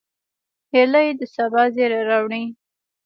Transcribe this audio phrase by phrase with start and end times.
[0.73, 2.43] هیلۍ د سبا زیری راوړي